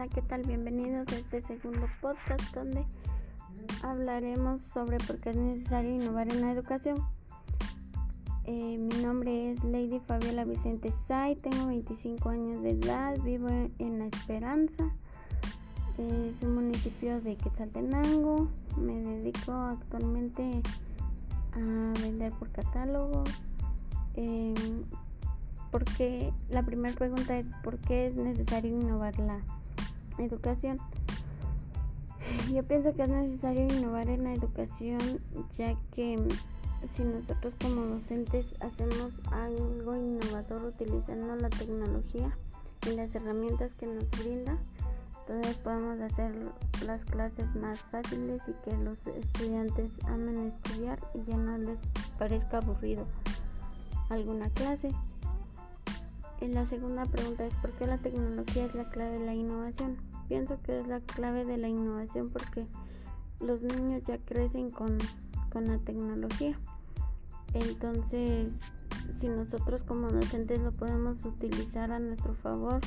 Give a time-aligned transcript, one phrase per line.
[0.00, 0.44] Hola, ¿qué tal?
[0.44, 2.86] Bienvenidos a este segundo podcast donde
[3.82, 7.04] hablaremos sobre por qué es necesario innovar en la educación.
[8.44, 13.98] Eh, mi nombre es Lady Fabiola Vicente Say, tengo 25 años de edad, vivo en
[13.98, 14.90] La Esperanza,
[15.98, 18.48] es un municipio de Quetzaltenango,
[18.78, 20.62] me dedico actualmente
[21.52, 23.22] a vender por catálogo.
[24.14, 24.54] Eh,
[25.70, 29.40] porque la primera pregunta es ¿por qué es necesario innovar la
[30.24, 30.78] educación?
[32.52, 35.20] Yo pienso que es necesario innovar en la educación
[35.52, 36.18] ya que
[36.88, 42.36] si nosotros como docentes hacemos algo innovador utilizando la tecnología
[42.86, 44.58] y las herramientas que nos brinda,
[45.20, 46.34] entonces podemos hacer
[46.84, 51.80] las clases más fáciles y que los estudiantes amen estudiar y ya no les
[52.18, 53.06] parezca aburrido
[54.08, 54.92] alguna clase.
[56.40, 60.09] Y la segunda pregunta es ¿por qué la tecnología es la clave de la innovación?
[60.30, 62.64] Pienso que es la clave de la innovación porque
[63.40, 64.96] los niños ya crecen con,
[65.52, 66.56] con la tecnología.
[67.52, 68.60] Entonces,
[69.18, 72.78] si nosotros como docentes lo podemos utilizar a nuestro favor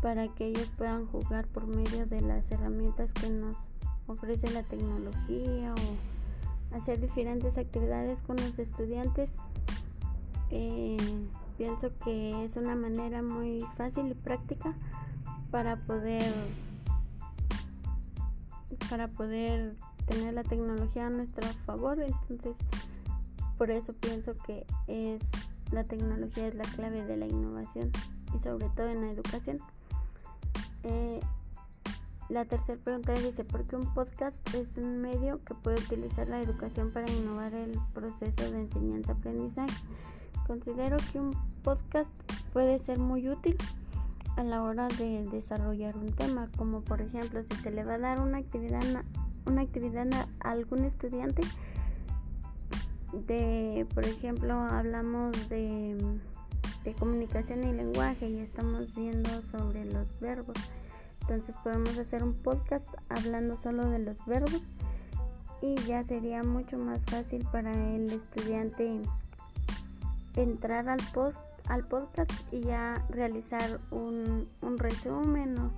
[0.00, 3.58] para que ellos puedan jugar por medio de las herramientas que nos
[4.06, 9.36] ofrece la tecnología o hacer diferentes actividades con los estudiantes,
[10.48, 10.96] eh,
[11.58, 14.74] pienso que es una manera muy fácil y práctica
[15.52, 16.32] para poder
[18.90, 22.56] para poder tener la tecnología a nuestro favor entonces
[23.58, 25.22] por eso pienso que es
[25.70, 27.92] la tecnología es la clave de la innovación
[28.34, 29.60] y sobre todo en la educación
[30.84, 31.20] eh,
[32.28, 36.40] la tercera pregunta dice ¿por qué un podcast es un medio que puede utilizar la
[36.40, 39.74] educación para innovar el proceso de enseñanza-aprendizaje?
[40.46, 42.10] Considero que un podcast
[42.54, 43.58] puede ser muy útil
[44.36, 47.98] a la hora de desarrollar un tema, como por ejemplo si se le va a
[47.98, 48.82] dar una actividad,
[49.46, 50.08] una actividad
[50.40, 51.42] a algún estudiante,
[53.12, 55.96] de, por ejemplo, hablamos de,
[56.84, 60.56] de comunicación y lenguaje y estamos viendo sobre los verbos.
[61.20, 64.70] Entonces podemos hacer un podcast hablando solo de los verbos
[65.60, 69.00] y ya sería mucho más fácil para el estudiante
[70.34, 71.40] entrar al post
[71.72, 74.46] al podcast y ya realizar un,
[74.76, 75.70] resumen o,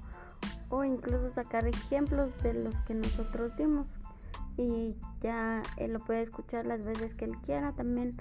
[0.71, 3.87] o, incluso sacar ejemplos de los que nosotros dimos.
[4.57, 7.73] Y ya él lo puede escuchar las veces que él quiera.
[7.73, 8.17] También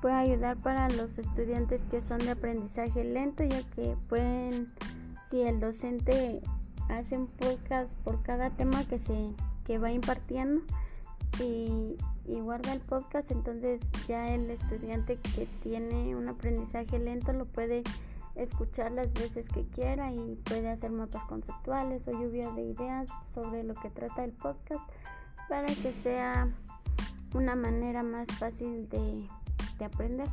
[0.00, 4.72] puede ayudar para los estudiantes que son de aprendizaje lento ya que pueden
[5.26, 6.40] si el docente
[6.88, 9.34] hace un podcast por cada tema que se
[9.66, 10.62] que va impartiendo
[11.40, 11.96] y,
[12.36, 17.82] guarda el podcast, entonces ya el estudiante que tiene un aprendizaje lento lo puede
[18.34, 23.64] escuchar las veces que quiera y puede hacer mapas conceptuales o lluvia de ideas sobre
[23.64, 24.82] lo que trata el podcast
[25.48, 26.48] para que sea
[27.34, 29.26] una manera más fácil de,
[29.78, 30.28] de aprender.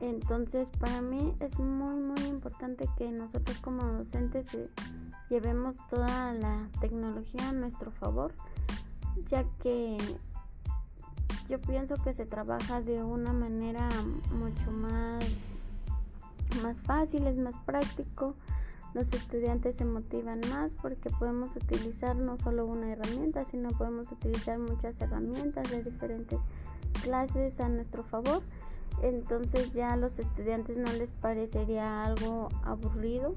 [0.00, 4.70] Entonces para mí es muy muy importante que nosotros como docentes eh,
[5.28, 8.32] llevemos toda la tecnología a nuestro favor
[9.28, 9.98] ya que
[11.48, 13.88] yo pienso que se trabaja de una manera
[14.32, 15.24] mucho más,
[16.62, 18.34] más fácil, es más práctico.
[18.94, 24.58] Los estudiantes se motivan más porque podemos utilizar no solo una herramienta, sino podemos utilizar
[24.58, 26.38] muchas herramientas de diferentes
[27.02, 28.42] clases a nuestro favor.
[29.02, 33.34] Entonces ya a los estudiantes no les parecería algo aburrido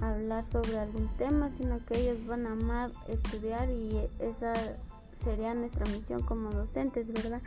[0.00, 4.54] hablar sobre algún tema, sino que ellos van a amar estudiar y esa
[5.20, 7.42] sería nuestra misión como docentes, ¿verdad?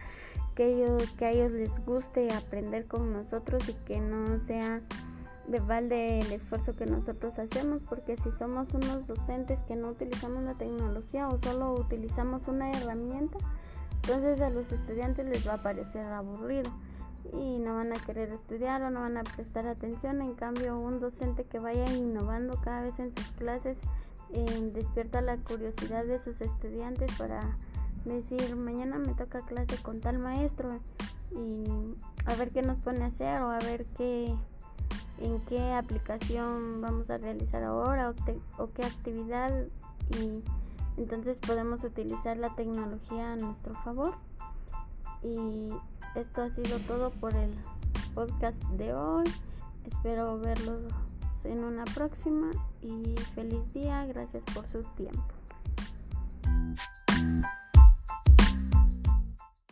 [0.56, 4.82] Que, ellos, que a ellos les guste aprender con nosotros y que no sea
[5.48, 10.44] de balde el esfuerzo que nosotros hacemos, porque si somos unos docentes que no utilizamos
[10.44, 13.38] la tecnología o solo utilizamos una herramienta,
[13.96, 16.72] entonces a los estudiantes les va a parecer aburrido
[17.32, 20.22] y no van a querer estudiar o no van a prestar atención.
[20.22, 23.78] En cambio, un docente que vaya innovando cada vez en sus clases
[24.32, 27.58] eh, despierta la curiosidad de sus estudiantes para
[28.06, 30.80] decir mañana me toca clase con tal maestro
[31.32, 34.34] y a ver qué nos pone a hacer o a ver qué
[35.20, 39.66] en qué aplicación vamos a realizar ahora o, o qué actividad
[40.20, 40.44] y
[40.98, 44.16] entonces podemos utilizar la tecnología a nuestro favor
[45.24, 45.72] y
[46.16, 47.54] esto ha sido todo por el
[48.14, 49.24] podcast de hoy.
[49.86, 50.94] Espero verlos
[51.46, 52.52] en una próxima
[52.82, 54.06] y feliz día.
[54.06, 55.34] Gracias por su tiempo